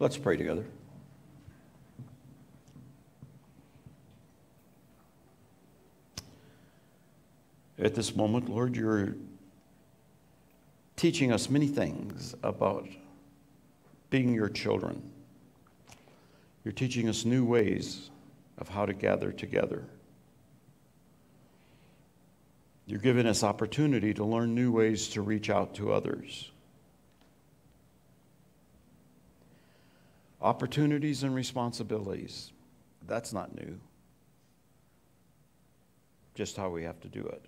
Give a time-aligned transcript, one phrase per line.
[0.00, 0.64] Let's pray together.
[7.80, 9.14] At this moment, Lord, you're
[10.96, 12.88] teaching us many things about
[14.10, 15.02] being your children.
[16.64, 18.10] You're teaching us new ways
[18.58, 19.84] of how to gather together.
[22.86, 26.50] You're giving us opportunity to learn new ways to reach out to others.
[30.40, 32.52] Opportunities and responsibilities.
[33.06, 33.80] That's not new.
[36.34, 37.44] Just how we have to do it.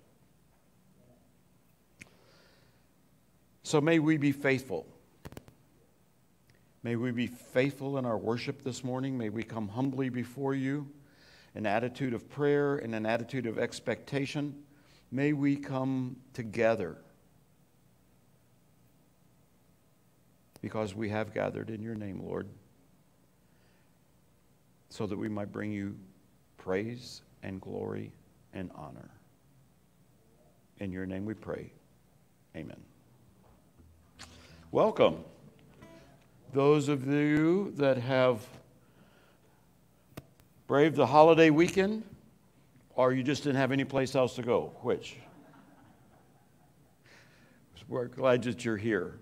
[3.63, 4.85] So may we be faithful.
[6.83, 9.17] May we be faithful in our worship this morning.
[9.17, 10.89] May we come humbly before you,
[11.55, 14.55] an attitude of prayer and an attitude of expectation.
[15.11, 16.97] May we come together
[20.61, 22.47] because we have gathered in your name, Lord,
[24.91, 25.95] so that we might bring you
[26.57, 28.11] praise and glory
[28.53, 29.09] and honor.
[30.79, 31.71] In your name we pray.
[32.57, 32.75] Amen.
[34.71, 35.23] Welcome.
[36.51, 38.45] Those of you that have
[40.67, 42.03] braved the holiday weekend,
[42.93, 44.73] or you just didn't have any place else to go?
[44.81, 45.15] Which?
[47.87, 49.19] We're glad that you're here.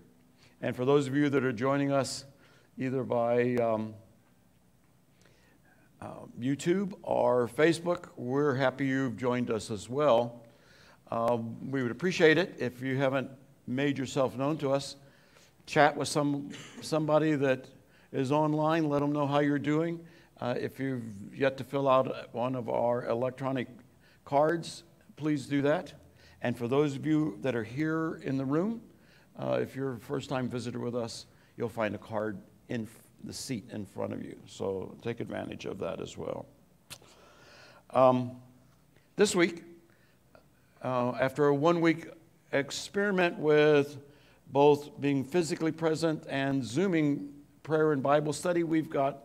[0.60, 2.24] And for those of you that are joining us
[2.76, 3.94] either by um,
[6.00, 6.06] uh,
[6.40, 10.42] YouTube or Facebook, we're happy you've joined us as well.
[11.10, 13.30] Uh, we would appreciate it if you haven't
[13.66, 14.96] made yourself known to us
[15.70, 17.64] chat with some, somebody that
[18.10, 20.00] is online, let them know how you're doing.
[20.40, 23.68] Uh, if you've yet to fill out one of our electronic
[24.24, 24.82] cards,
[25.14, 25.92] please do that.
[26.42, 28.80] And for those of you that are here in the room,
[29.38, 32.88] uh, if you're a first time visitor with us, you'll find a card in
[33.24, 34.36] the seat in front of you.
[34.46, 36.46] So take advantage of that as well.
[37.90, 38.32] Um,
[39.16, 39.64] this week,
[40.82, 42.08] uh, after a one week
[42.52, 43.98] experiment with
[44.52, 47.28] both being physically present and Zooming
[47.62, 48.64] prayer and Bible study.
[48.64, 49.18] We've got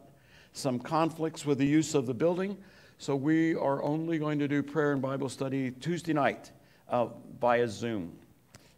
[0.53, 2.57] some conflicts with the use of the building,
[2.97, 6.51] so we are only going to do prayer and Bible study Tuesday night
[6.89, 7.07] uh,
[7.39, 8.13] via Zoom.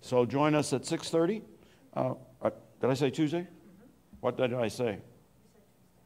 [0.01, 1.41] So join us at 6:30.
[1.93, 3.47] Uh, uh, did I say Tuesday?
[4.21, 4.97] What did I say?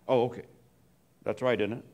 [0.07, 0.43] Oh, okay.
[1.23, 1.85] That's right, isn't it?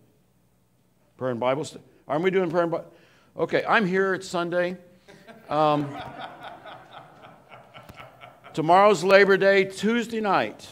[1.17, 1.83] Prayer and Bible study.
[2.07, 2.93] Aren't we doing prayer and Bible?
[3.37, 4.13] Okay, I'm here.
[4.13, 4.77] It's Sunday.
[5.49, 5.95] Um,
[8.53, 10.67] Tomorrow's Labor Day, Tuesday night.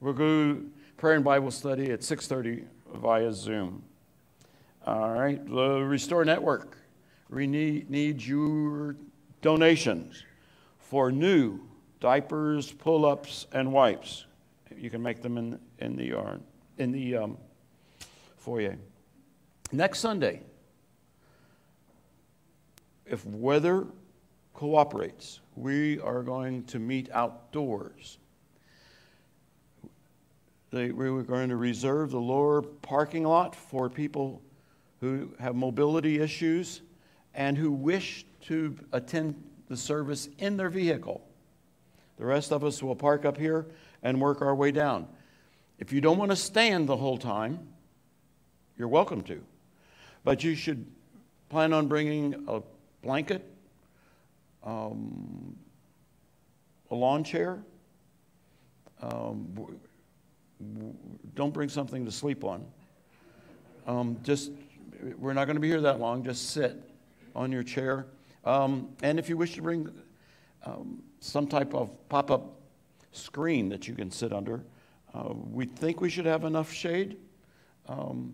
[0.00, 0.58] We'll go
[0.98, 2.64] prayer and Bible study at 6:30
[2.94, 3.82] via Zoom.
[4.86, 6.76] All right, the Restore Network.
[7.30, 8.96] We need, need your
[9.40, 10.22] donations
[10.78, 11.60] for new
[12.00, 14.26] diapers, pull-ups, and wipes.
[14.78, 16.40] You can make them in, in the yard,
[16.78, 17.38] in the um,
[18.36, 18.76] foyer.
[19.70, 20.42] Next Sunday,
[23.06, 23.86] if weather
[24.54, 28.18] cooperates, we are going to meet outdoors.
[30.70, 34.42] They, we were going to reserve the lower parking lot for people
[35.00, 36.80] who have mobility issues
[37.34, 41.26] and who wish to attend the service in their vehicle.
[42.18, 43.66] The rest of us will park up here
[44.02, 45.06] and work our way down.
[45.78, 47.68] If you don't want to stand the whole time,
[48.76, 49.42] you're welcome to.
[50.24, 50.86] But you should
[51.48, 52.62] plan on bringing a
[53.02, 53.48] blanket
[54.64, 55.56] um,
[56.90, 57.58] a lawn chair.
[59.00, 59.80] Um,
[61.34, 62.64] don't bring something to sleep on.
[63.86, 64.52] Um, just,
[65.18, 66.22] we're not going to be here that long.
[66.22, 66.80] Just sit
[67.34, 68.06] on your chair.
[68.44, 69.90] Um, and if you wish to bring
[70.64, 72.61] um, some type of pop up
[73.12, 74.64] screen that you can sit under,
[75.14, 77.18] uh, we think we should have enough shade,
[77.88, 78.32] um,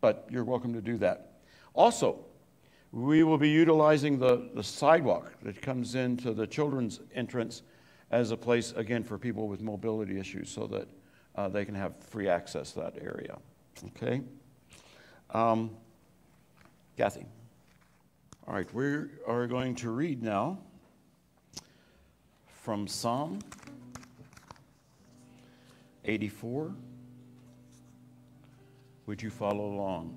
[0.00, 1.40] but you're welcome to do that.
[1.74, 2.24] Also,
[2.92, 7.62] we will be utilizing the, the sidewalk that comes into the children's entrance
[8.10, 10.88] as a place, again, for people with mobility issues so that
[11.36, 13.36] uh, they can have free access to that area.
[13.88, 14.22] Okay?
[15.30, 15.70] Um,
[16.96, 17.26] Kathy.
[18.46, 18.86] All right, we
[19.26, 20.58] are going to read now
[22.62, 23.40] from Psalm
[26.08, 26.74] 84.
[29.06, 30.14] Would you follow along?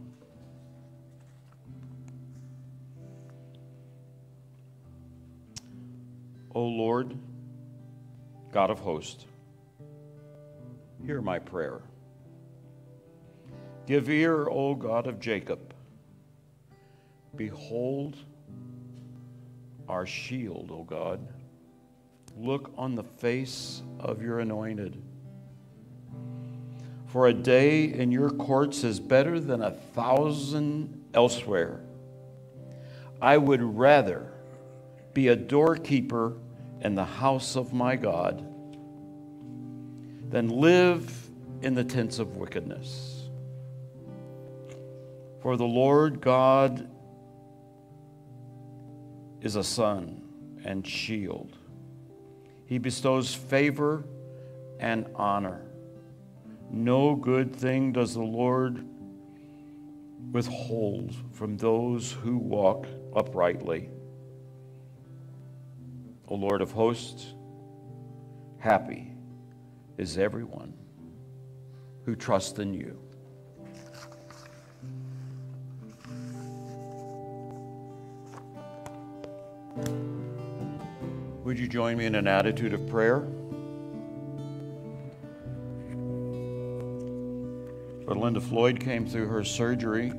[6.55, 7.17] O Lord,
[8.53, 9.25] God of hosts,
[11.05, 11.81] hear my prayer.
[13.85, 15.73] Give ear, O God of Jacob.
[17.35, 18.15] Behold
[19.89, 21.19] our shield, O God.
[22.37, 25.01] Look on the face of your anointed.
[27.11, 31.81] For a day in your courts is better than a thousand elsewhere.
[33.21, 34.31] I would rather
[35.13, 36.37] be a doorkeeper
[36.79, 38.47] in the house of my God
[40.29, 41.29] than live
[41.61, 43.27] in the tents of wickedness.
[45.41, 46.89] For the Lord God
[49.41, 50.21] is a sun
[50.63, 51.57] and shield.
[52.65, 54.05] He bestows favor
[54.79, 55.65] and honor.
[56.73, 58.87] No good thing does the Lord
[60.31, 63.89] withhold from those who walk uprightly.
[66.29, 67.33] O Lord of hosts,
[68.57, 69.11] happy
[69.97, 70.73] is everyone
[72.05, 72.97] who trusts in you.
[81.43, 83.27] Would you join me in an attitude of prayer?
[88.11, 90.11] But Linda Floyd came through her surgery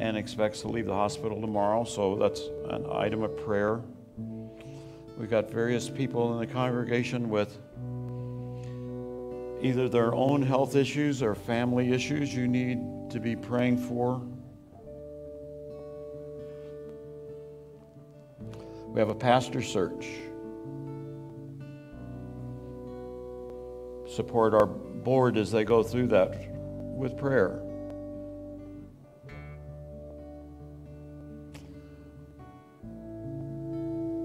[0.00, 3.80] and expects to leave the hospital tomorrow, so that's an item of prayer.
[5.16, 7.56] We've got various people in the congregation with
[9.62, 12.80] either their own health issues or family issues you need
[13.10, 14.20] to be praying for.
[18.88, 20.08] We have a pastor search.
[24.08, 24.66] Support our
[25.04, 27.62] board as they go through that with prayer.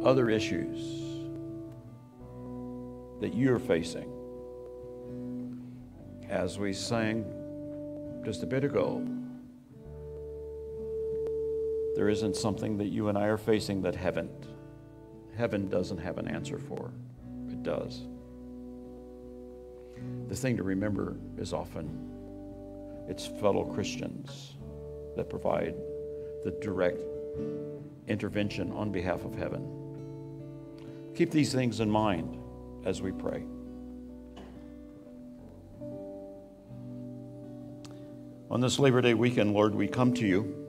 [0.03, 1.01] Other issues
[3.21, 4.09] that you're facing.
[6.29, 7.25] As we sang
[8.25, 9.07] just a bit ago,
[11.95, 14.29] there isn't something that you and I are facing that heaven
[15.37, 16.91] heaven doesn't have an answer for.
[17.49, 18.01] It does.
[20.27, 22.09] The thing to remember is often
[23.07, 24.55] it's fellow Christians
[25.15, 25.75] that provide
[26.43, 27.01] the direct
[28.07, 29.67] intervention on behalf of heaven.
[31.15, 32.37] Keep these things in mind
[32.85, 33.43] as we pray.
[38.49, 40.67] On this Labor Day weekend, Lord, we come to you,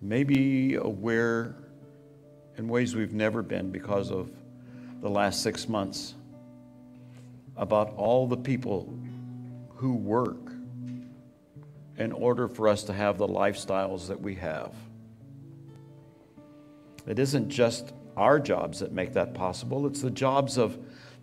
[0.00, 1.56] maybe aware
[2.56, 4.30] in ways we've never been because of
[5.00, 6.14] the last six months
[7.58, 8.96] about all the people
[9.74, 10.52] who work
[11.98, 14.72] in order for us to have the lifestyles that we have.
[17.06, 20.78] It isn't just our jobs that make that possible, it's the jobs of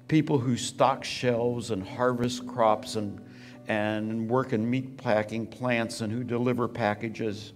[0.07, 3.19] people who stock shelves and harvest crops and,
[3.67, 7.53] and work in meat packing plants and who deliver packages,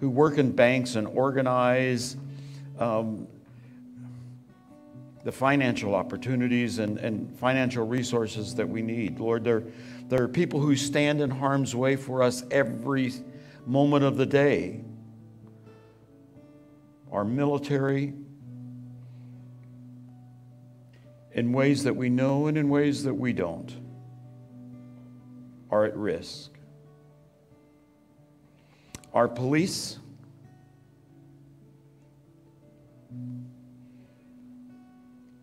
[0.00, 2.16] who work in banks and organize
[2.78, 3.26] um,
[5.28, 9.20] the financial opportunities and, and financial resources that we need.
[9.20, 9.62] Lord, there,
[10.08, 13.12] there are people who stand in harm's way for us every
[13.66, 14.80] moment of the day.
[17.12, 18.14] Our military,
[21.32, 23.70] in ways that we know and in ways that we don't,
[25.70, 26.52] are at risk.
[29.12, 29.98] Our police,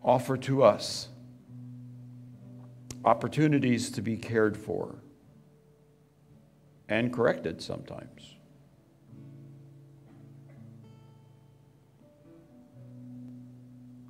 [0.05, 1.09] offer to us
[3.03, 4.95] opportunities to be cared for
[6.87, 8.35] and corrected sometimes.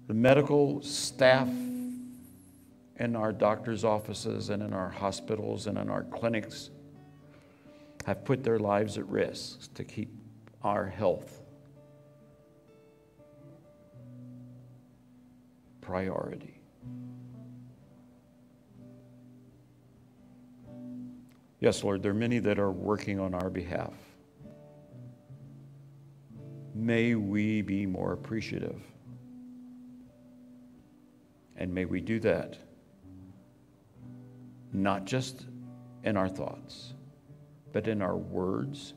[0.08, 1.48] The medical staff
[2.98, 6.70] in our doctor's offices and in our hospitals and in our clinics
[8.06, 10.10] have put their lives at risk to keep
[10.62, 11.45] our health
[15.86, 16.60] priority.
[21.60, 23.94] Yes, Lord, there are many that are working on our behalf.
[26.74, 28.82] May we be more appreciative.
[31.56, 32.58] And may we do that
[34.74, 35.46] not just
[36.04, 36.96] in our thoughts,
[37.72, 38.94] but in our words,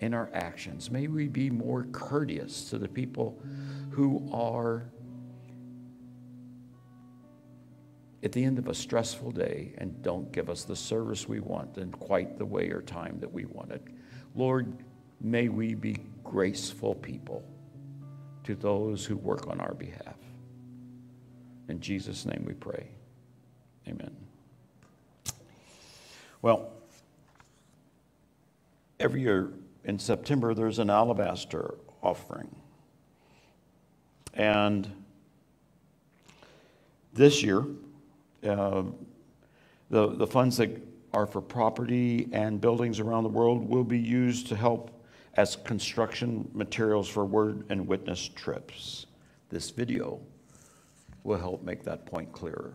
[0.00, 0.90] in our actions.
[0.90, 3.40] May we be more courteous to the people
[3.90, 4.90] who are
[8.24, 11.76] at the end of a stressful day and don't give us the service we want
[11.76, 13.82] in quite the way or time that we wanted.
[14.34, 14.82] Lord,
[15.20, 17.44] may we be graceful people
[18.44, 20.16] to those who work on our behalf.
[21.68, 22.88] In Jesus' name we pray.
[23.86, 24.16] Amen.
[26.40, 26.72] Well,
[28.98, 29.50] every year
[29.84, 32.54] in September, there's an alabaster offering.
[34.32, 34.90] And
[37.12, 37.64] this year,
[38.44, 38.84] uh,
[39.90, 40.70] The, the funds that
[41.12, 44.90] are for property and buildings around the world will be used to help
[45.34, 49.06] as construction materials for word and witness trips.
[49.50, 50.20] This video
[51.22, 52.74] will help make that point clearer.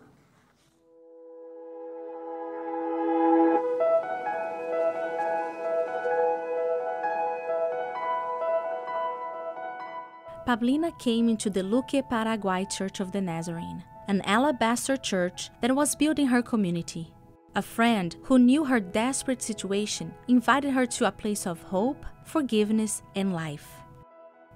[10.46, 15.94] Pablina came into the Luque, Paraguay Church of the Nazarene, an alabaster church that was
[15.94, 17.14] built in her community.
[17.54, 23.02] A friend who knew her desperate situation invited her to a place of hope, forgiveness,
[23.14, 23.68] and life.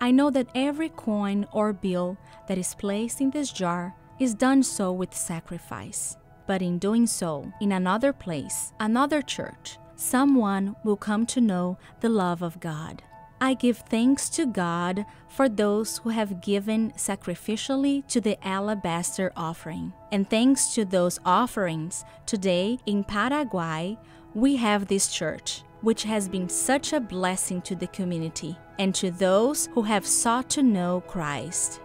[0.01, 2.19] I know that every coin or bill
[2.49, 6.17] that is placed in this jar is done so with sacrifice.
[6.49, 12.09] But in doing so, in another place, another church, someone will come to know the
[12.09, 13.05] love of God.
[13.41, 19.93] I give thanks to God for those who have given sacrificially to the alabaster offering.
[20.13, 23.99] And thanks to those offerings, today in Paraguay,
[24.35, 29.11] we have this church, which has been such a blessing to the community and to
[29.11, 31.81] those who have sought to know Christ.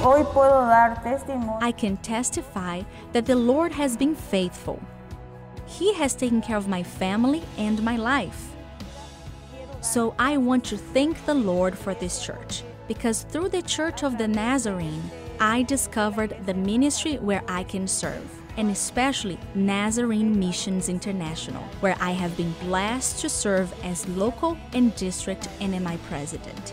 [0.00, 1.58] Hoy puedo dar testimonio.
[1.60, 4.80] I can testify that the Lord has been faithful.
[5.66, 8.54] He has taken care of my family and my life.
[9.80, 14.18] So I want to thank the Lord for this church because through the Church of
[14.18, 15.02] the Nazarene,
[15.40, 22.12] I discovered the ministry where I can serve, and especially Nazarene Missions International, where I
[22.12, 26.72] have been blessed to serve as local and district NMI president.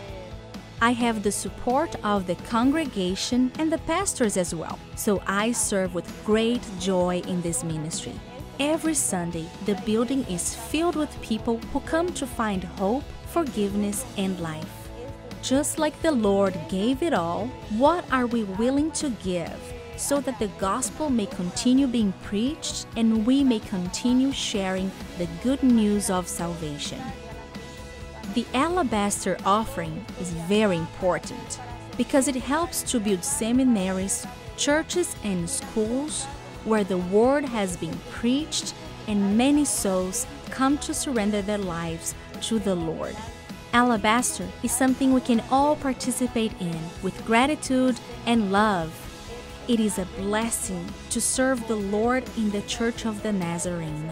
[0.80, 5.94] I have the support of the congregation and the pastors as well, so I serve
[5.94, 8.12] with great joy in this ministry.
[8.60, 14.38] Every Sunday, the building is filled with people who come to find hope, forgiveness, and
[14.40, 14.90] life.
[15.40, 17.46] Just like the Lord gave it all,
[17.78, 19.58] what are we willing to give
[19.96, 25.62] so that the gospel may continue being preached and we may continue sharing the good
[25.62, 27.00] news of salvation?
[28.36, 31.58] The alabaster offering is very important
[31.96, 34.26] because it helps to build seminaries,
[34.58, 36.26] churches, and schools
[36.66, 38.74] where the word has been preached
[39.08, 43.16] and many souls come to surrender their lives to the Lord.
[43.72, 48.92] Alabaster is something we can all participate in with gratitude and love.
[49.66, 54.10] It is a blessing to serve the Lord in the Church of the Nazarene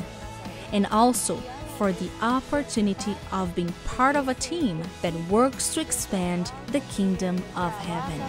[0.72, 1.42] and also
[1.76, 7.36] for the opportunity of being part of a team that works to expand the kingdom
[7.56, 8.20] of heaven.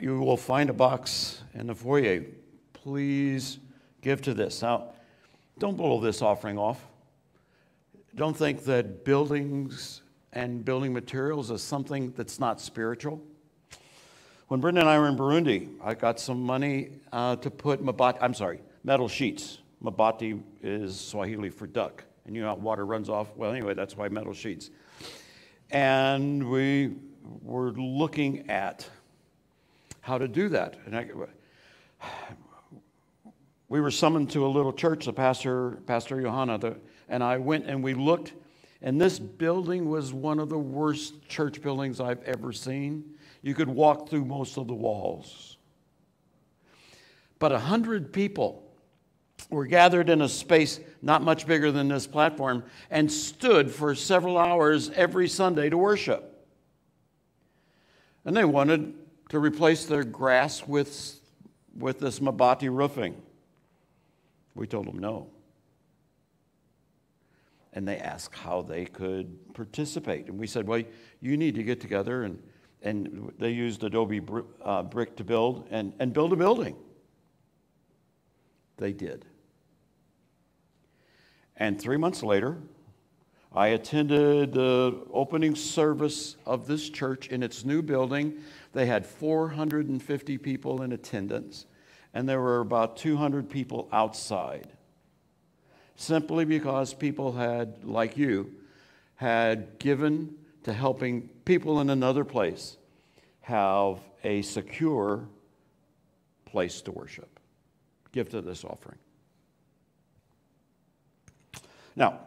[0.00, 2.24] You will find a box in the foyer.
[2.72, 3.58] Please
[4.02, 4.62] give to this.
[4.62, 4.92] Now,
[5.58, 6.84] don't blow this offering off.
[8.14, 13.22] Don't think that buildings and building materials is something that's not spiritual.
[14.48, 18.18] When Brenda and I were in Burundi, I got some money uh, to put mabati,
[18.20, 19.58] I'm sorry, metal sheets.
[19.82, 22.04] Mabati is Swahili for duck.
[22.26, 23.28] And you know how water runs off?
[23.36, 24.70] Well, anyway, that's why metal sheets.
[25.70, 26.96] And we
[27.42, 28.88] were looking at
[30.00, 30.76] how to do that.
[30.86, 31.08] And I,
[33.68, 36.76] we were summoned to a little church, the pastor, Pastor Johanna, the,
[37.08, 38.32] and I went and we looked,
[38.82, 43.14] and this building was one of the worst church buildings I've ever seen.
[43.42, 45.56] You could walk through most of the walls.
[47.38, 48.62] But a hundred people
[49.50, 54.38] were gathered in a space not much bigger than this platform and stood for several
[54.38, 56.46] hours every Sunday to worship.
[58.24, 58.94] And they wanted
[59.28, 61.20] to replace their grass with,
[61.76, 63.20] with this Mabati roofing.
[64.56, 65.28] We told them no.
[67.74, 70.28] And they asked how they could participate.
[70.28, 70.82] And we said, well,
[71.20, 72.24] you need to get together.
[72.24, 72.42] And,
[72.82, 74.22] and they used Adobe
[74.64, 76.74] uh, brick to build and, and build a building.
[78.78, 79.26] They did.
[81.58, 82.58] And three months later,
[83.54, 88.38] I attended the opening service of this church in its new building.
[88.72, 91.66] They had 450 people in attendance
[92.16, 94.68] and there were about 200 people outside.
[95.96, 98.54] Simply because people had, like you,
[99.16, 102.78] had given to helping people in another place
[103.42, 105.28] have a secure
[106.46, 107.38] place to worship.
[108.12, 108.98] Give to this offering.
[111.96, 112.20] Now,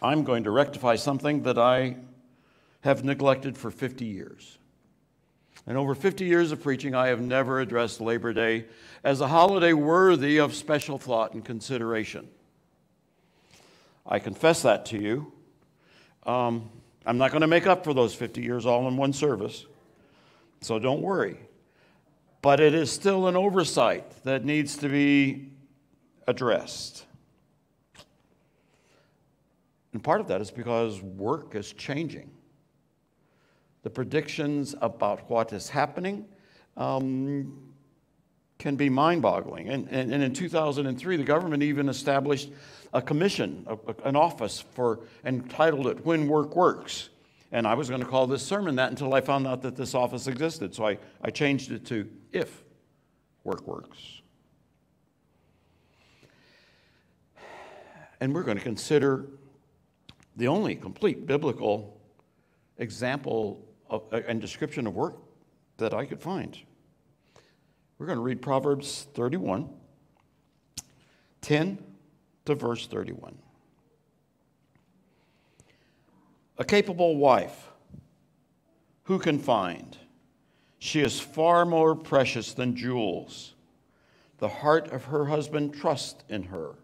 [0.00, 1.96] I'm going to rectify something that I
[2.82, 4.56] have neglected for 50 years.
[5.66, 8.66] In over 50 years of preaching, I have never addressed Labor Day
[9.02, 12.28] as a holiday worthy of special thought and consideration.
[14.06, 15.32] I confess that to you.
[16.26, 16.68] Um,
[17.06, 19.64] I'm not going to make up for those 50 years all in one service,
[20.60, 21.38] so don't worry.
[22.42, 25.50] But it is still an oversight that needs to be
[26.26, 27.06] addressed.
[29.94, 32.30] And part of that is because work is changing.
[33.84, 36.24] The predictions about what is happening
[36.76, 37.74] um,
[38.58, 39.68] can be mind boggling.
[39.68, 42.50] And, and, and, in 2003, the government even established
[42.94, 47.10] a commission, a, a, an office for, entitled it When Work Works.
[47.52, 49.94] And I was going to call this sermon that until I found out that this
[49.94, 50.74] office existed.
[50.74, 52.64] So I, I changed it to If
[53.44, 54.22] Work Works.
[58.18, 59.26] And we're going to consider
[60.36, 62.00] the only complete biblical
[62.78, 65.16] example of, uh, and description of work
[65.78, 66.58] that I could find.
[67.98, 69.68] We're going to read Proverbs 31,
[71.40, 71.78] 10
[72.46, 73.38] to verse 31.
[76.58, 77.70] A capable wife,
[79.04, 79.96] who can find?
[80.78, 83.54] She is far more precious than jewels.
[84.38, 86.74] The heart of her husband trusts in her,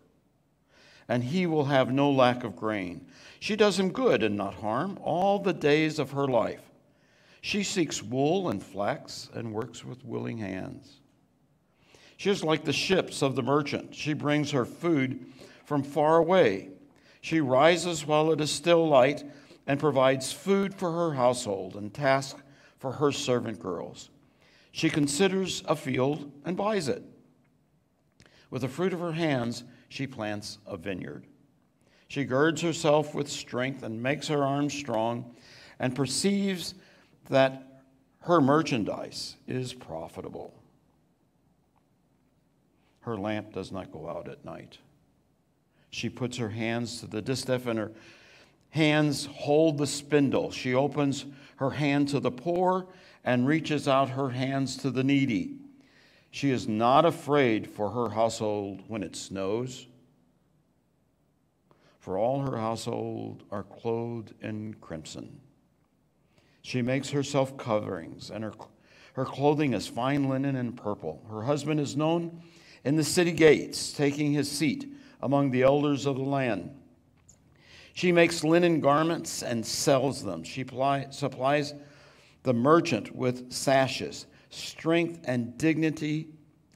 [1.08, 3.06] and he will have no lack of grain.
[3.40, 6.69] She does him good and not harm all the days of her life.
[7.40, 11.00] She seeks wool and flax and works with willing hands.
[12.16, 13.94] She is like the ships of the merchant.
[13.94, 15.24] She brings her food
[15.64, 16.68] from far away.
[17.22, 19.24] She rises while it is still light
[19.66, 22.40] and provides food for her household and tasks
[22.78, 24.10] for her servant girls.
[24.72, 27.02] She considers a field and buys it.
[28.50, 31.26] With the fruit of her hands, she plants a vineyard.
[32.08, 35.34] She girds herself with strength and makes her arms strong
[35.78, 36.74] and perceives
[37.30, 37.82] that
[38.22, 40.54] her merchandise is profitable.
[43.00, 44.78] Her lamp does not go out at night.
[45.90, 47.92] She puts her hands to the distaff and her
[48.70, 50.50] hands hold the spindle.
[50.50, 51.24] She opens
[51.56, 52.86] her hand to the poor
[53.24, 55.56] and reaches out her hands to the needy.
[56.30, 59.86] She is not afraid for her household when it snows
[62.00, 65.40] for all her household are clothed in crimson.
[66.62, 68.52] She makes herself coverings, and her,
[69.14, 71.24] her clothing is fine linen and purple.
[71.30, 72.42] Her husband is known
[72.84, 74.92] in the city gates, taking his seat
[75.22, 76.70] among the elders of the land.
[77.92, 80.44] She makes linen garments and sells them.
[80.44, 81.74] She ply, supplies
[82.42, 84.26] the merchant with sashes.
[84.50, 86.28] Strength and dignity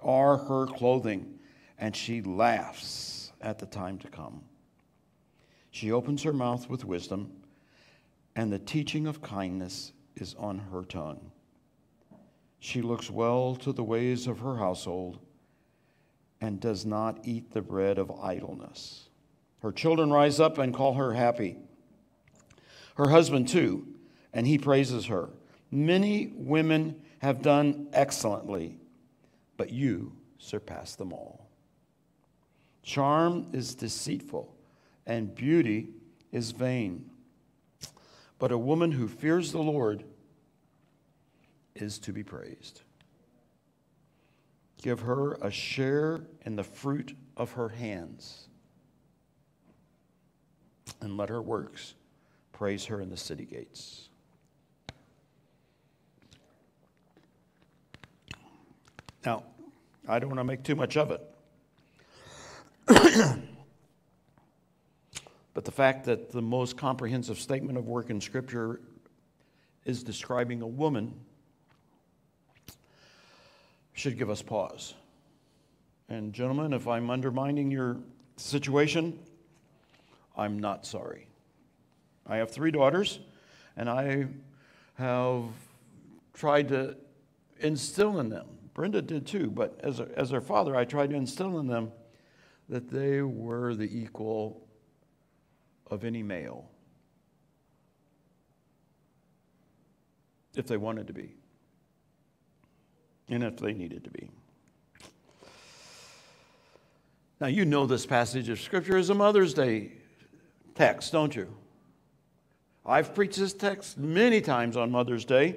[0.03, 1.39] are her clothing,
[1.79, 4.43] and she laughs at the time to come.
[5.71, 7.33] She opens her mouth with wisdom,
[8.37, 11.31] and the teaching of kindness is on her tongue.
[12.59, 15.19] She looks well to the ways of her household
[16.41, 19.09] and does not eat the bread of idleness.
[19.61, 21.57] Her children rise up and call her happy.
[22.97, 23.87] Her husband, too,
[24.33, 25.31] and he praises her.
[25.71, 28.79] Many women have done excellently,
[29.57, 31.49] but you surpass them all.
[32.83, 34.55] Charm is deceitful
[35.07, 35.89] and beauty
[36.33, 37.11] is vain.
[38.39, 40.05] But a woman who fears the Lord
[41.75, 42.83] is to be praised.
[44.83, 48.49] Give her a share in the fruit of her hands,
[51.01, 51.95] and let her works
[52.53, 54.09] praise her in the city gates.
[59.25, 59.45] Now,
[60.07, 61.23] I don't want to make too much of it.
[65.55, 68.81] But the fact that the most comprehensive statement of work in Scripture
[69.85, 71.15] is describing a woman
[73.93, 74.95] should give us pause.
[76.09, 77.99] And, gentlemen, if I'm undermining your
[78.37, 79.19] situation,
[80.37, 81.29] I'm not sorry.
[82.27, 83.21] I have three daughters,
[83.77, 84.27] and I
[84.95, 85.45] have
[86.33, 86.97] tried to
[87.61, 88.47] instill in them.
[88.75, 91.93] Brenda did too, but as, a, as their father, I tried to instill in them
[92.69, 94.67] that they were the equal
[95.91, 96.69] of any male
[100.55, 101.35] if they wanted to be
[103.29, 104.31] and if they needed to be.
[107.41, 109.93] Now, you know this passage of Scripture is a Mother's Day
[110.75, 111.55] text, don't you?
[112.87, 115.57] I've preached this text many times on Mother's Day,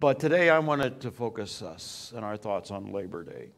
[0.00, 3.50] but today I wanted to focus us and our thoughts on Labor Day.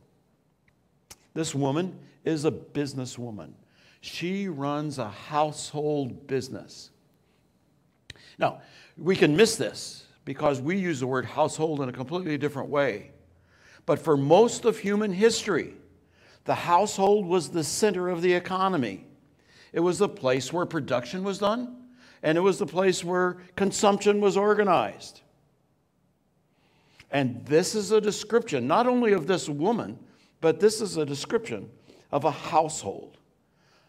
[1.35, 3.53] This woman is a businesswoman.
[4.07, 6.91] She runs a household business.
[8.39, 8.61] Now,
[8.97, 13.11] we can miss this because we use the word household in a completely different way.
[13.85, 15.75] But for most of human history,
[16.45, 19.05] the household was the center of the economy.
[19.73, 21.77] It was the place where production was done,
[22.23, 25.21] and it was the place where consumption was organized.
[27.11, 29.99] And this is a description not only of this woman,
[30.41, 31.69] but this is a description
[32.13, 33.16] of a household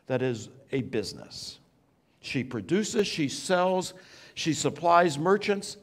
[0.07, 1.59] that is a business.
[2.19, 3.93] She produces, she sells,
[4.33, 5.77] she supplies merchants.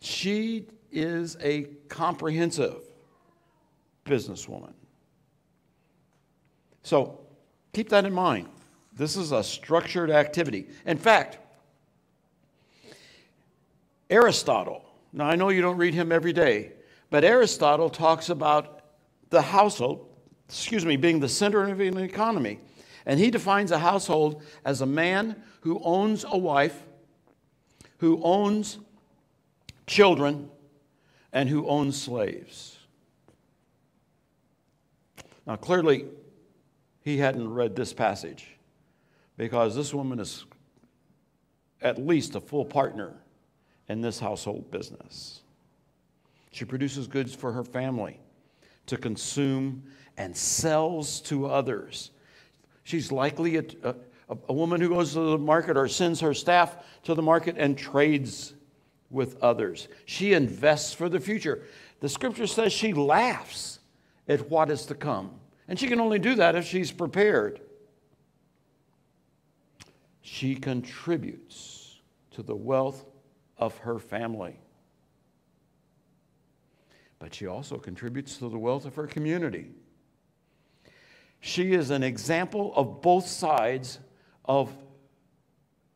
[0.00, 2.82] She is a comprehensive
[4.04, 4.72] businesswoman.
[6.82, 7.20] So
[7.72, 8.48] keep that in mind.
[8.94, 10.68] This is a structured activity.
[10.86, 11.38] In fact,
[14.10, 16.72] Aristotle, now I know you don't read him every day,
[17.10, 18.80] but Aristotle talks about
[19.30, 20.08] the household,
[20.48, 22.58] excuse me, being the center of an economy.
[23.06, 26.82] And he defines a household as a man who owns a wife,
[27.98, 28.78] who owns
[29.86, 30.50] children,
[31.32, 32.76] and who owns slaves.
[35.46, 36.04] Now, clearly,
[37.02, 38.58] he hadn't read this passage
[39.36, 40.44] because this woman is
[41.80, 43.14] at least a full partner
[43.88, 45.40] in this household business.
[46.50, 48.20] She produces goods for her family
[48.86, 49.84] to consume
[50.18, 52.10] and sells to others.
[52.82, 53.94] She's likely a, a,
[54.48, 57.78] a, woman who goes to the market or sends her staff to the market and
[57.78, 58.52] trades
[59.10, 59.88] with others.
[60.04, 61.62] She invests for the future.
[62.00, 63.78] The scripture says she laughs
[64.26, 65.30] at what is to come.
[65.68, 67.60] And she can only do that if she's prepared.
[70.20, 72.00] She contributes
[72.32, 73.04] to the wealth
[73.56, 74.58] of her family.
[77.18, 79.70] But she also contributes to the wealth of her community.
[81.48, 84.00] She is an example of both sides
[84.44, 84.70] of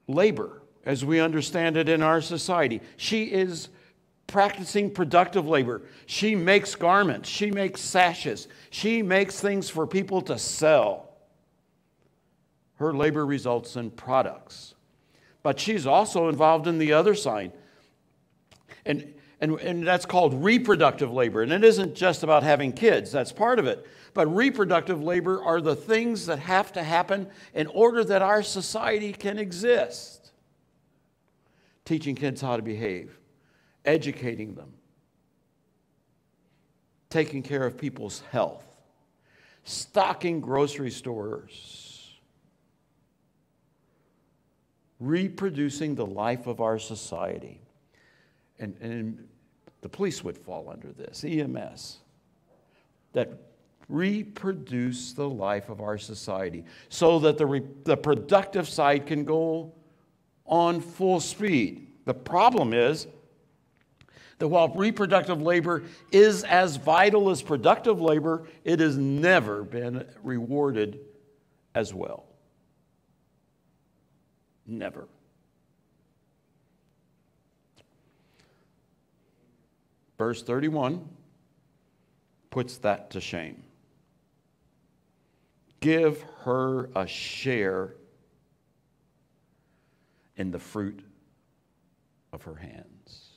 [0.09, 2.81] labor as we understand it in our society.
[2.97, 3.69] She is
[4.27, 5.83] practicing productive labor.
[6.07, 11.11] She makes garments, she makes sashes, she makes things for people to sell.
[12.77, 14.75] Her labor results in products.
[15.43, 17.53] But she's also involved in the other side.
[18.87, 19.13] And,
[19.43, 21.43] and, and that's called reproductive labor.
[21.43, 23.85] And it isn't just about having kids, that's part of it.
[24.15, 29.13] But reproductive labor are the things that have to happen in order that our society
[29.13, 30.31] can exist
[31.85, 33.19] teaching kids how to behave,
[33.85, 34.73] educating them,
[37.11, 38.65] taking care of people's health,
[39.65, 42.21] stocking grocery stores,
[45.01, 47.61] reproducing the life of our society.
[48.61, 49.29] And, and
[49.83, 51.99] the police would fall under this, EMS,
[53.13, 53.31] that
[53.89, 59.73] reproduce the life of our society so that the, the productive side can go
[60.47, 61.89] on full speed.
[62.05, 63.07] The problem is
[64.39, 71.01] that while reproductive labor is as vital as productive labor, it has never been rewarded
[71.75, 72.25] as well.
[74.67, 75.07] Never.
[80.23, 81.05] Verse 31
[82.51, 83.61] puts that to shame.
[85.81, 87.95] Give her a share
[90.37, 91.01] in the fruit
[92.33, 93.31] of her hands.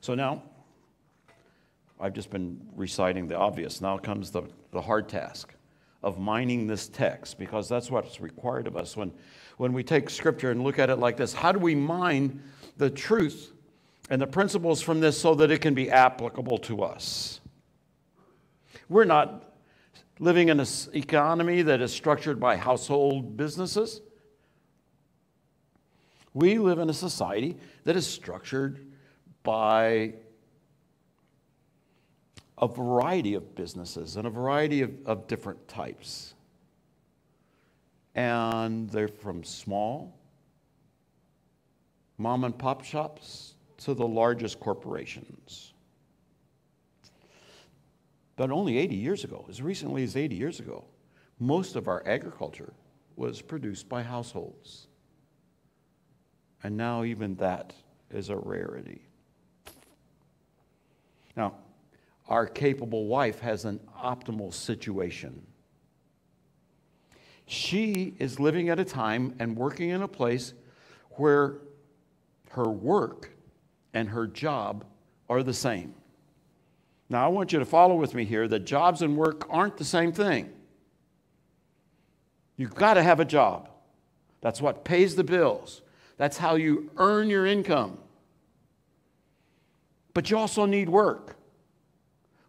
[0.00, 0.44] So now,
[2.00, 3.80] I've just been reciting the obvious.
[3.80, 5.52] Now comes the, the hard task
[6.04, 9.10] of mining this text because that's what's required of us when,
[9.56, 11.32] when we take scripture and look at it like this.
[11.32, 12.40] How do we mine
[12.80, 13.52] the truth
[14.08, 17.40] and the principles from this so that it can be applicable to us?
[18.88, 19.44] We're not
[20.18, 24.00] living in an economy that is structured by household businesses.
[26.32, 28.86] We live in a society that is structured
[29.42, 30.14] by
[32.56, 36.34] a variety of businesses and a variety of, of different types.
[38.14, 40.19] And they're from small
[42.20, 45.72] mom and pop shops to the largest corporations.
[48.36, 50.84] But only 80 years ago, as recently as 80 years ago,
[51.38, 52.74] most of our agriculture
[53.16, 54.86] was produced by households.
[56.62, 57.72] And now, even that
[58.10, 59.00] is a rarity.
[61.34, 61.54] Now,
[62.28, 65.46] our capable wife has an optimal situation.
[67.46, 70.52] She is living at a time and working in a place
[71.12, 71.56] where
[72.50, 73.30] her work
[73.94, 74.84] and her job
[75.28, 75.94] are the same.
[77.08, 79.84] Now, I want you to follow with me here that jobs and work aren't the
[79.84, 80.50] same thing.
[82.56, 83.68] You've got to have a job.
[84.40, 85.82] That's what pays the bills.
[86.16, 87.98] That's how you earn your income.
[90.14, 91.36] But you also need work.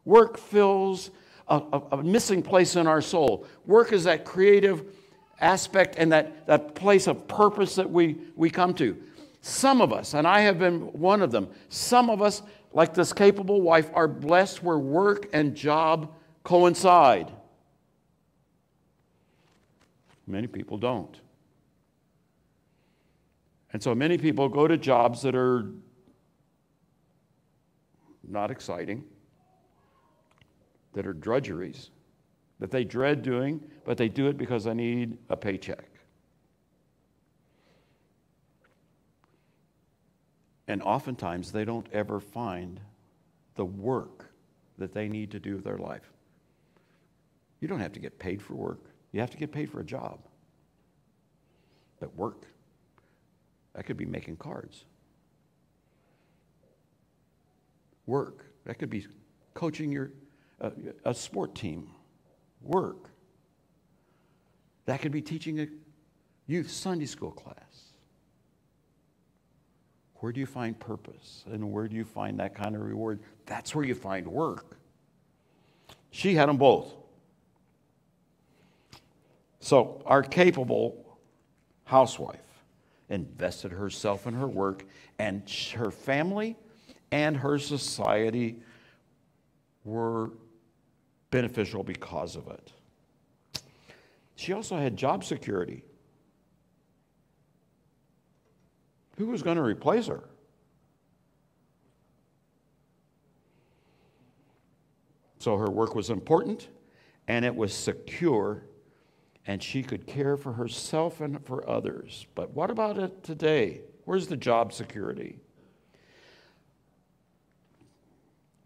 [0.06, 1.12] Work fills
[1.48, 3.46] a, a, a, missing place in our soul.
[3.66, 4.84] Work is that creative
[5.40, 8.98] aspect and that, that place of purpose that we, we come to.
[9.42, 13.12] Some of us, and I have been one of them, some of us, like this
[13.12, 17.32] capable wife, are blessed where work and job coincide.
[20.28, 21.20] Many people don't.
[23.74, 25.72] And so many people go to jobs that are
[28.28, 29.04] not exciting,
[30.94, 31.90] that are drudgeries,
[32.60, 35.91] that they dread doing, but they do it because they need a paycheck.
[40.72, 42.80] And oftentimes they don't ever find
[43.56, 44.32] the work
[44.78, 46.14] that they need to do with their life.
[47.60, 48.80] You don't have to get paid for work,
[49.12, 50.20] you have to get paid for a job.
[52.00, 52.46] But work,
[53.74, 54.86] that could be making cards.
[58.06, 59.06] Work, that could be
[59.54, 60.12] coaching your
[60.62, 60.70] uh,
[61.04, 61.90] a sport team.
[62.62, 63.10] Work,
[64.86, 65.68] that could be teaching a
[66.48, 67.91] youth Sunday school class.
[70.22, 71.44] Where do you find purpose?
[71.52, 73.20] And where do you find that kind of reward?
[73.48, 74.78] That's where you find work.
[76.12, 76.94] She had them both.
[79.60, 81.18] So, our capable
[81.86, 82.40] housewife
[83.10, 84.86] invested herself in her work,
[85.18, 86.56] and her family
[87.12, 88.62] and her society
[89.84, 90.32] were
[91.32, 92.72] beneficial because of it.
[94.36, 95.84] She also had job security.
[99.22, 100.24] Who was going to replace her?
[105.38, 106.70] So her work was important
[107.28, 108.64] and it was secure,
[109.46, 112.26] and she could care for herself and for others.
[112.34, 113.82] But what about it today?
[114.06, 115.38] Where's the job security?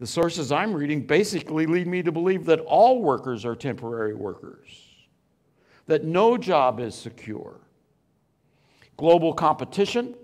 [0.00, 4.86] The sources I'm reading basically lead me to believe that all workers are temporary workers,
[5.84, 7.60] that no job is secure.
[8.96, 10.14] Global competition,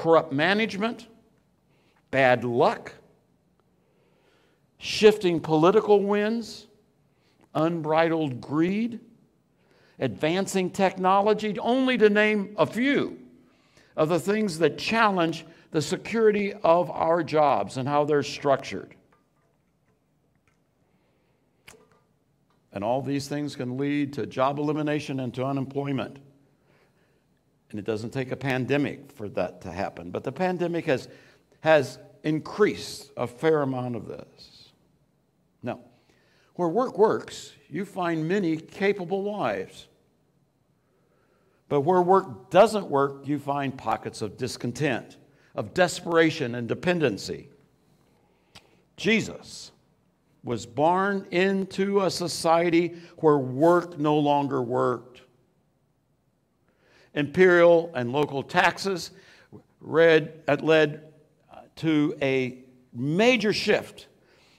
[0.00, 1.08] corrupt management,
[2.10, 2.94] bad luck,
[4.78, 6.68] shifting political winds,
[7.54, 8.98] unbridled greed,
[9.98, 13.18] advancing technology, only to name a few
[13.94, 18.94] of the things that challenge the security of our jobs and how they're structured.
[22.72, 26.20] And all these things can lead to job elimination and to unemployment.
[27.70, 30.10] And it doesn't take a pandemic for that to happen.
[30.10, 31.08] But the pandemic has,
[31.60, 34.70] has increased a fair amount of this.
[35.62, 35.80] Now,
[36.54, 39.86] where work works, you find many capable wives.
[41.68, 45.16] But where work doesn't work, you find pockets of discontent,
[45.54, 47.48] of desperation and dependency.
[48.96, 49.70] Jesus
[50.42, 55.09] was born into a society where work no longer worked
[57.14, 59.10] imperial and local taxes
[59.80, 61.12] read, led
[61.52, 62.58] uh, to a
[62.92, 64.06] major shift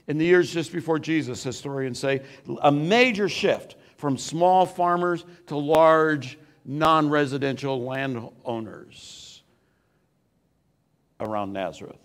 [0.08, 2.22] in the years just before Jesus, historians say,
[2.62, 9.44] a major shift from small farmers to large non residential landowners
[11.20, 12.00] around Nazareth.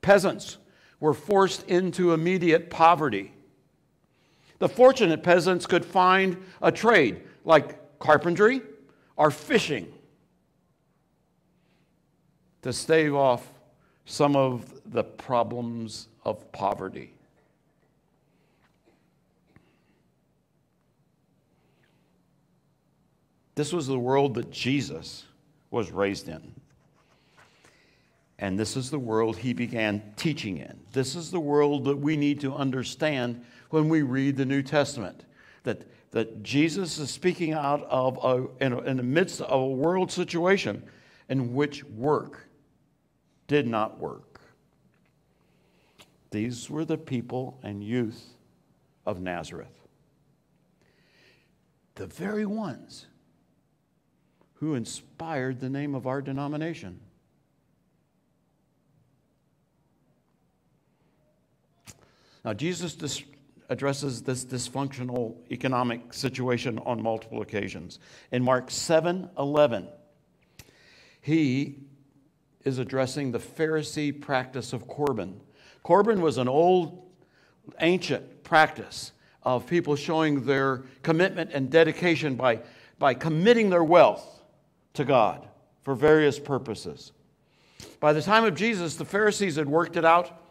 [0.00, 0.58] Peasants
[1.00, 3.32] were forced into immediate poverty.
[4.58, 8.62] The fortunate peasants could find a trade like carpentry
[9.16, 9.92] or fishing
[12.62, 13.52] to stave off
[14.04, 17.12] some of the problems of poverty.
[23.56, 25.24] This was the world that Jesus
[25.70, 26.54] was raised in.
[28.38, 30.78] And this is the world he began teaching in.
[30.92, 35.24] This is the world that we need to understand when we read the New Testament.
[35.62, 39.66] That that Jesus is speaking out of a, in, a, in the midst of a
[39.66, 40.82] world situation
[41.28, 42.48] in which work
[43.48, 44.40] did not work.
[46.30, 48.30] These were the people and youth
[49.04, 49.78] of Nazareth.
[51.96, 53.04] The very ones
[54.54, 56.98] who inspired the name of our denomination.
[62.42, 62.94] Now, Jesus
[63.68, 67.98] addresses this dysfunctional economic situation on multiple occasions.
[68.30, 69.88] In Mark 7 11,
[71.20, 71.76] he
[72.64, 75.40] is addressing the Pharisee practice of Corban.
[75.82, 77.10] Corban was an old,
[77.80, 82.60] ancient practice of people showing their commitment and dedication by
[82.98, 84.42] by committing their wealth
[84.94, 85.46] to God
[85.82, 87.12] for various purposes.
[88.00, 90.42] By the time of Jesus, the Pharisees had worked it out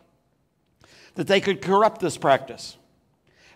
[1.15, 2.77] that they could corrupt this practice.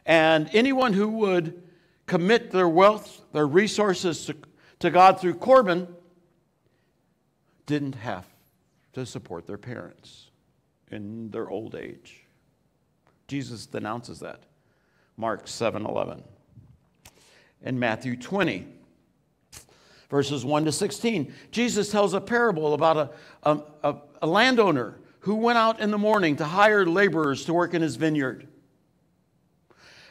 [0.10, 1.62] And anyone who would
[2.08, 4.36] commit their wealth, their resources to,
[4.80, 5.88] to God through Corban
[7.68, 8.26] didn't have
[8.94, 10.32] to support their parents
[10.90, 12.24] in their old age.
[13.28, 14.42] Jesus denounces that.
[15.16, 16.24] Mark 7 11.
[17.62, 18.66] And Matthew 20,
[20.10, 21.32] verses 1 to 16.
[21.52, 23.12] Jesus tells a parable about a,
[23.44, 27.76] a, a, a landowner who went out in the morning to hire laborers to work
[27.76, 28.48] in his vineyard.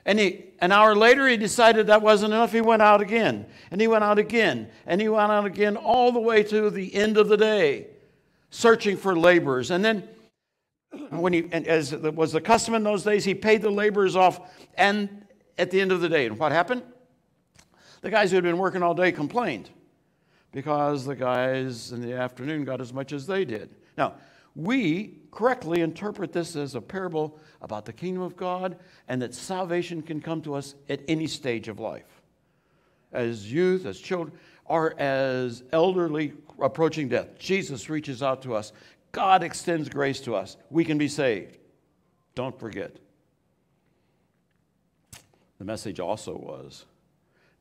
[0.09, 2.51] And he, an hour later, he decided that wasn't enough.
[2.51, 6.13] He went out again, and he went out again, and he went out again all
[6.13, 7.89] the way to the end of the day,
[8.49, 9.71] searching for laborers.
[9.71, 10.09] And then,
[11.11, 14.41] when he, as was the custom in those days, he paid the laborers off,
[14.79, 15.27] and
[15.59, 16.85] at the end of the day, and what happened?
[18.01, 19.69] The guys who had been working all day complained
[20.53, 23.75] because the guys in the afternoon got as much as they did.
[23.99, 24.15] Now,
[24.59, 30.03] we correctly interpret this as a parable about the kingdom of God and that salvation
[30.03, 32.23] can come to us at any stage of life.
[33.13, 38.73] As youth, as children, or as elderly approaching death, Jesus reaches out to us.
[39.13, 40.57] God extends grace to us.
[40.71, 41.57] We can be saved.
[42.35, 42.97] Don't forget.
[45.59, 46.85] The message also was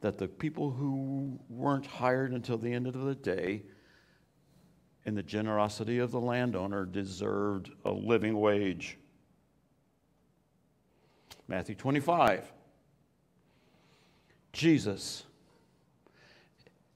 [0.02, 3.62] that the people who weren't hired until the end of the day
[5.08, 8.98] in the generosity of the landowner deserved a living wage.
[11.48, 12.52] Matthew 25.
[14.52, 15.24] Jesus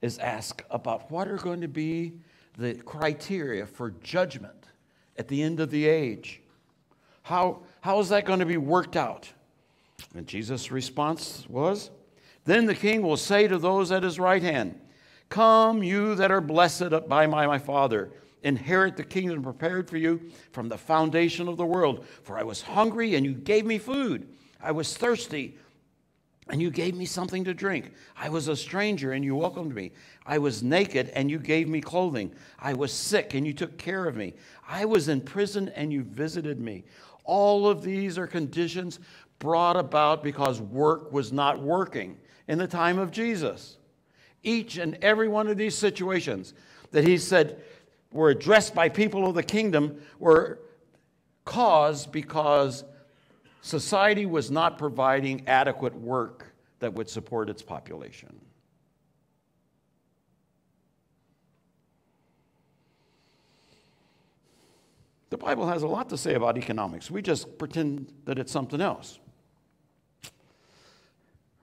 [0.01, 2.11] is asked about what are going to be
[2.57, 4.65] the criteria for judgment
[5.15, 6.41] at the end of the age.
[7.23, 9.31] How, how is that going to be worked out?
[10.15, 11.91] And Jesus' response was,
[12.43, 14.81] Then the king will say to those at his right hand,
[15.31, 18.11] Come, you that are blessed by my, my Father,
[18.43, 20.19] inherit the kingdom prepared for you
[20.51, 22.05] from the foundation of the world.
[22.23, 24.27] For I was hungry, and you gave me food.
[24.61, 25.57] I was thirsty,
[26.49, 27.93] and you gave me something to drink.
[28.17, 29.93] I was a stranger, and you welcomed me.
[30.25, 32.33] I was naked, and you gave me clothing.
[32.59, 34.33] I was sick, and you took care of me.
[34.67, 36.83] I was in prison, and you visited me.
[37.23, 38.99] All of these are conditions
[39.39, 42.17] brought about because work was not working
[42.49, 43.77] in the time of Jesus
[44.43, 46.53] each and every one of these situations
[46.91, 47.61] that he said
[48.11, 50.59] were addressed by people of the kingdom were
[51.45, 52.83] caused because
[53.61, 58.39] society was not providing adequate work that would support its population.
[65.29, 67.09] The Bible has a lot to say about economics.
[67.09, 69.17] We just pretend that it's something else.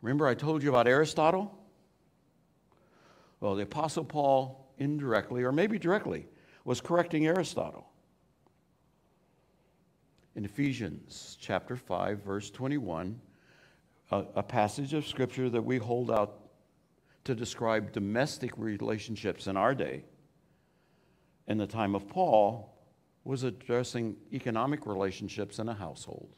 [0.00, 1.57] Remember, I told you about Aristotle?
[3.40, 6.26] Well, the Apostle Paul, indirectly or maybe directly,
[6.64, 7.88] was correcting Aristotle.
[10.34, 13.20] In Ephesians chapter 5, verse 21,
[14.10, 16.40] a, a passage of scripture that we hold out
[17.24, 20.04] to describe domestic relationships in our day,
[21.46, 22.74] in the time of Paul,
[23.24, 26.34] was addressing economic relationships in a household.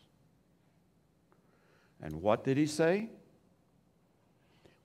[2.03, 3.11] And what did he say?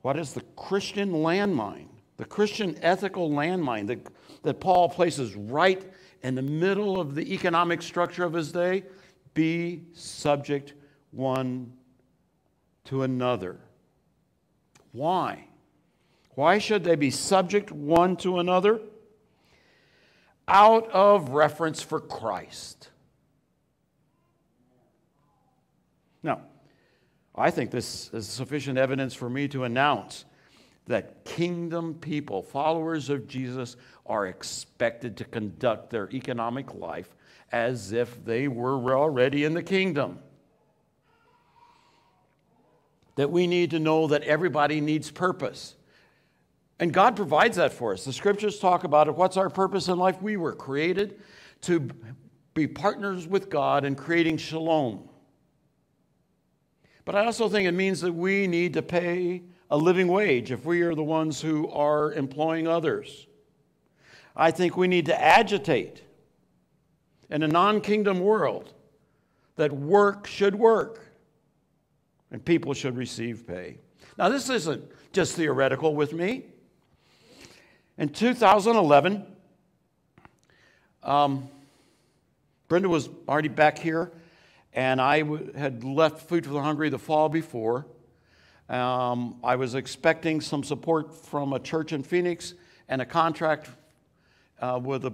[0.01, 4.08] What is the Christian landmine the Christian ethical landmine that,
[4.43, 5.84] that Paul places right
[6.23, 8.84] in the middle of the economic structure of his day
[9.34, 10.73] be subject
[11.12, 11.73] one
[12.86, 13.60] to another.
[14.91, 15.47] Why?
[16.36, 18.80] Why should they be subject one to another?
[20.47, 22.89] Out of reference for Christ.
[26.23, 26.41] Now,
[27.36, 30.25] I think this is sufficient evidence for me to announce
[30.88, 33.75] that kingdom people, followers of Jesus,
[34.06, 37.10] are expected to conduct their economic life
[37.52, 40.19] as if they were already in the kingdom.
[43.15, 45.75] That we need to know that everybody needs purpose.
[46.79, 48.04] And God provides that for us.
[48.04, 49.15] The scriptures talk about it.
[49.15, 50.21] What's our purpose in life?
[50.21, 51.19] We were created
[51.62, 51.90] to
[52.54, 55.10] be partners with God in creating shalom.
[57.06, 59.44] But I also think it means that we need to pay
[59.76, 63.28] a living wage if we are the ones who are employing others.
[64.34, 66.02] I think we need to agitate
[67.30, 68.71] in a non kingdom world
[69.58, 71.06] that work should work
[72.32, 73.80] and people should receive pay.
[74.17, 76.46] Now, this isn't just theoretical with me.
[77.98, 79.26] In 2011,
[81.04, 81.50] um,
[82.69, 84.10] Brenda was already back here,
[84.71, 85.17] and I
[85.58, 87.86] had left Food for the Hungry the fall before.
[88.69, 92.55] Um, I was expecting some support from a church in Phoenix
[92.89, 93.69] and a contract
[94.59, 95.11] uh, with the,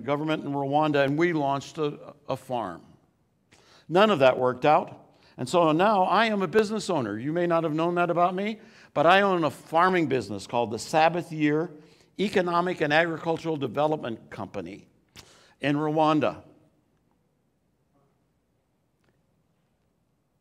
[0.00, 2.82] government in Rwanda, and we launched a, a farm.
[3.88, 5.10] None of that worked out.
[5.38, 7.18] And so now I am a business owner.
[7.18, 8.60] You may not have known that about me,
[8.92, 11.70] but I own a farming business called the Sabbath Year
[12.18, 14.86] Economic and Agricultural Development Company
[15.62, 16.42] in Rwanda.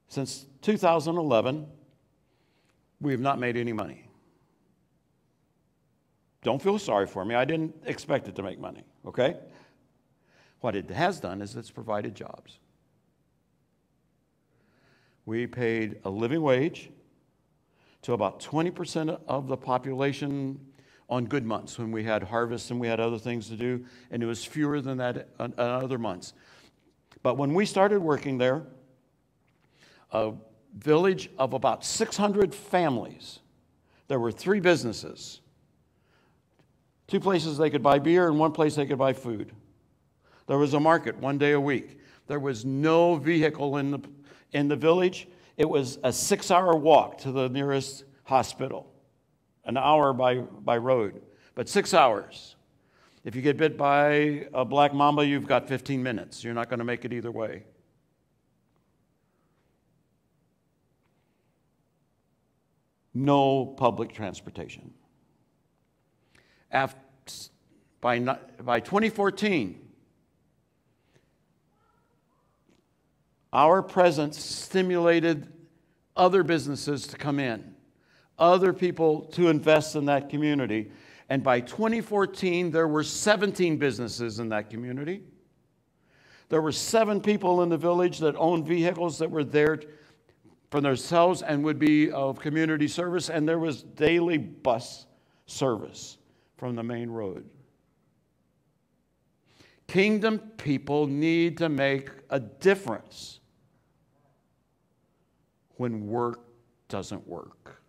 [0.10, 1.66] Since 2011,
[3.02, 4.06] we have not made any money.
[6.42, 7.36] Don't feel sorry for me.
[7.36, 9.36] I didn't expect it to make money, okay?
[10.62, 12.60] What it has done is it's provided jobs.
[15.26, 16.90] We paid a living wage
[18.02, 20.60] to about 20% of the population
[21.10, 24.24] on good months when we had harvests and we had other things to do, and
[24.24, 26.34] it was fewer than that on other months.
[27.22, 28.64] But when we started working there,
[30.12, 30.34] a
[30.78, 33.40] village of about 600 families,
[34.08, 35.42] there were three businesses
[37.10, 39.52] two places they could buy beer and one place they could buy food.
[40.46, 41.98] There was a market one day a week.
[42.28, 44.00] There was no vehicle in the,
[44.52, 45.28] in the village.
[45.58, 48.92] It was a six hour walk to the nearest hospital
[49.66, 51.22] an hour by, by road,
[51.54, 52.56] but six hours.
[53.24, 56.44] If you get bit by a black mamba, you've got 15 minutes.
[56.44, 57.66] You're not going to make it either way.
[63.20, 64.94] No public transportation.
[66.72, 67.00] After,
[68.00, 69.78] by, by 2014,
[73.52, 75.52] our presence stimulated
[76.16, 77.76] other businesses to come in
[78.40, 80.90] other people to invest in that community.
[81.28, 85.24] And by 2014, there were 17 businesses in that community.
[86.48, 89.82] There were seven people in the village that owned vehicles that were there
[90.70, 95.06] for themselves and would be of community service, and there was daily bus
[95.46, 96.18] service
[96.58, 97.50] from the main road.
[99.88, 103.40] Kingdom people need to make a difference
[105.78, 106.42] when work
[106.88, 107.82] doesn't work.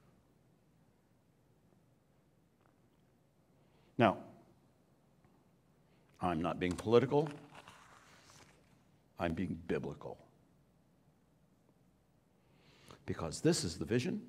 [3.99, 4.16] Now,
[6.22, 7.28] I'm not being political,
[9.18, 10.16] I'm being biblical.
[13.07, 14.22] Because this is the vision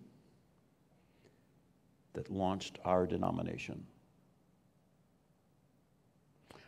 [2.13, 3.86] that launched our denomination.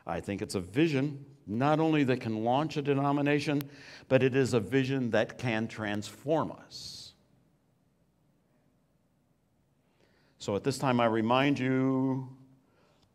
[0.05, 3.61] I think it's a vision not only that can launch a denomination,
[4.07, 7.13] but it is a vision that can transform us.
[10.39, 12.29] So at this time, I remind you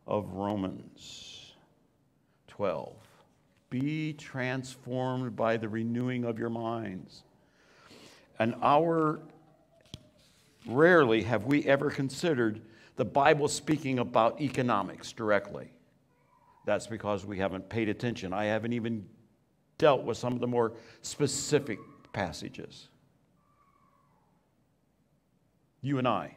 [0.07, 1.53] of Romans
[2.49, 2.97] 12.
[3.71, 7.23] Be transformed by the renewing of your minds.
[8.39, 9.21] And hour,
[10.67, 12.61] rarely have we ever considered
[12.99, 15.71] the Bible speaking about economics directly.
[16.67, 18.33] That's because we haven't paid attention.
[18.33, 19.07] I haven't even
[19.79, 20.73] dealt with some of the more
[21.03, 21.79] specific
[22.13, 22.89] passages.
[25.81, 26.35] You and I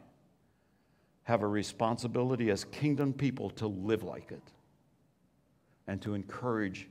[1.24, 4.44] have a responsibility as kingdom people to live like it
[5.88, 6.88] and to encourage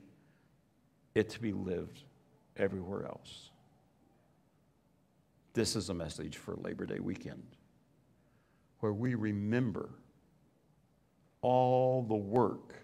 [1.15, 2.03] it to be lived
[2.57, 3.50] everywhere else.
[5.53, 7.43] This is a message for Labor Day weekend
[8.79, 9.91] where we remember
[11.43, 12.75] all the work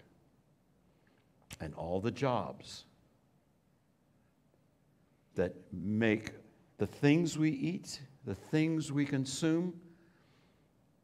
[1.61, 2.83] and all the jobs
[5.35, 6.31] that make
[6.77, 9.73] the things we eat, the things we consume,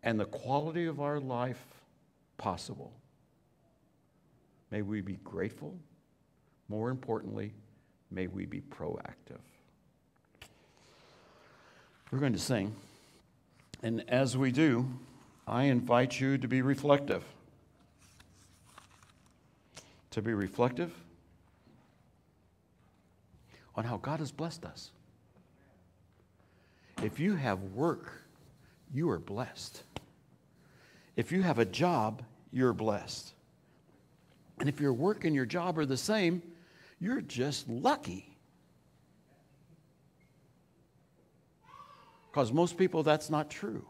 [0.03, 1.63] and the quality of our life
[2.37, 2.93] possible.
[4.69, 5.79] May we be grateful.
[6.67, 7.53] More importantly,
[8.11, 9.39] may we be proactive.
[12.13, 12.75] We're going to sing.
[13.81, 14.87] And as we do,
[15.47, 17.23] I invite you to be reflective.
[20.11, 20.93] To be reflective
[23.75, 24.91] on how God has blessed us.
[27.01, 28.21] If you have work,
[28.93, 29.81] you are blessed.
[31.15, 33.33] If you have a job, you're blessed.
[34.59, 36.43] And if your work and your job are the same,
[36.99, 38.32] you're just lucky.
[42.33, 43.85] Because most people, that's not true.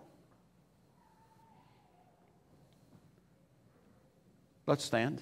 [4.68, 5.22] Let's stand.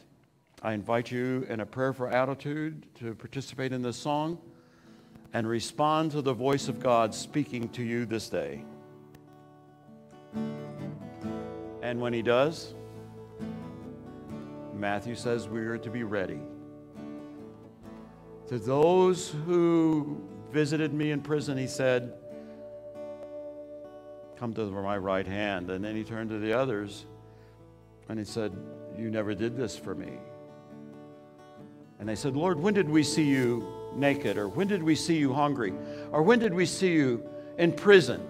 [0.64, 4.40] I invite you in a prayer for attitude to participate in this song
[5.34, 8.66] and respond to the voice of God speaking to you this day.
[11.84, 12.74] And when he does,
[14.74, 16.40] Matthew says we are to be ready.
[18.48, 22.14] To those who visited me in prison, he said,
[24.42, 25.70] Come to my right hand.
[25.70, 27.06] And then he turned to the others
[28.10, 28.52] and he said,
[28.98, 30.14] You never did this for me.
[32.00, 34.40] And they said, Lord, when did we see you naked?
[34.40, 35.74] Or when did we see you hungry?
[36.12, 37.24] Or when did we see you
[37.60, 38.28] in prison?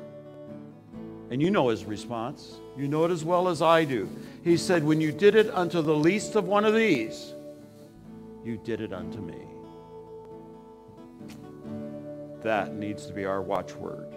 [1.30, 2.60] And you know his response.
[2.76, 4.10] You know it as well as I do.
[4.44, 7.34] He said, When you did it unto the least of one of these,
[8.44, 9.40] you did it unto me.
[12.44, 14.14] That needs to be our watchword.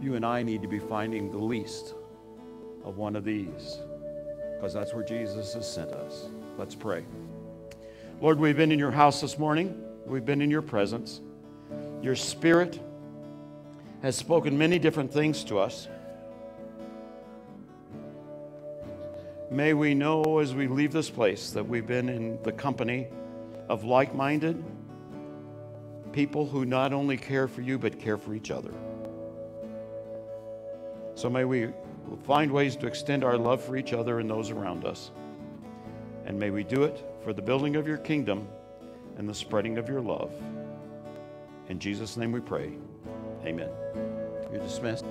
[0.00, 1.94] You and I need to be finding the least
[2.84, 3.78] of one of these
[4.54, 6.28] because that's where Jesus has sent us.
[6.56, 7.04] Let's pray.
[8.20, 11.20] Lord, we've been in your house this morning, we've been in your presence.
[12.02, 12.80] Your spirit
[14.02, 15.88] has spoken many different things to us.
[19.50, 23.08] May we know as we leave this place that we've been in the company
[23.68, 24.62] of like minded
[26.12, 28.72] people who not only care for you, but care for each other.
[31.18, 31.70] So may we
[32.28, 35.10] find ways to extend our love for each other and those around us.
[36.24, 38.46] And may we do it for the building of your kingdom
[39.16, 40.30] and the spreading of your love.
[41.68, 42.70] In Jesus' name we pray.
[43.44, 43.68] Amen.
[44.52, 45.06] You're dismissed.